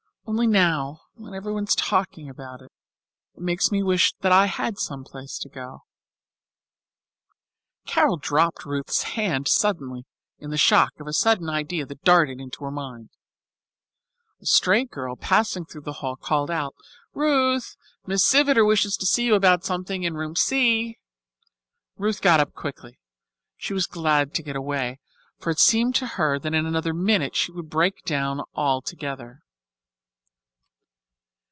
Only 0.27 0.47
now, 0.47 1.01
when 1.15 1.33
everyone 1.33 1.65
is 1.65 1.75
talking 1.75 2.29
about 2.29 2.61
it, 2.61 2.71
it 3.35 3.41
makes 3.41 3.69
me 3.69 3.83
wish 3.83 4.13
that 4.21 4.31
I 4.31 4.45
had 4.45 4.77
some 4.77 5.03
place 5.03 5.37
to 5.39 5.49
go." 5.49 5.79
Carol 7.85 8.15
dropped 8.15 8.63
Ruth's 8.63 9.03
hand 9.03 9.49
suddenly 9.49 10.05
in 10.39 10.49
the 10.49 10.57
shock 10.57 10.93
of 11.01 11.07
a 11.07 11.11
sudden 11.11 11.49
idea 11.49 11.85
that 11.85 12.05
darted 12.05 12.39
into 12.39 12.63
her 12.63 12.71
mind. 12.71 13.09
A 14.41 14.45
stray 14.45 14.85
girl 14.85 15.17
passing 15.17 15.65
through 15.65 15.81
the 15.81 15.93
hall 15.99 16.15
called 16.15 16.49
out, 16.51 16.75
"Ruth, 17.13 17.75
Miss 18.05 18.23
Siviter 18.23 18.63
wishes 18.63 18.95
to 18.97 19.05
see 19.05 19.25
you 19.25 19.35
about 19.35 19.65
something 19.65 20.03
in 20.03 20.15
Room 20.15 20.37
C." 20.37 20.97
Ruth 21.97 22.21
got 22.21 22.39
up 22.39 22.53
quickly. 22.53 22.99
She 23.57 23.73
was 23.73 23.85
glad 23.85 24.33
to 24.35 24.43
get 24.43 24.55
away, 24.55 25.01
for 25.39 25.49
it 25.49 25.59
seemed 25.59 25.93
to 25.95 26.07
her 26.07 26.39
that 26.39 26.53
in 26.53 26.65
another 26.65 26.93
minute 26.93 27.35
she 27.35 27.51
would 27.51 27.69
break 27.69 28.05
down 28.05 28.43
altogether. 28.55 29.41